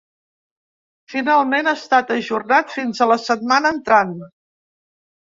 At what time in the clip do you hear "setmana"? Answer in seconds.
3.29-3.77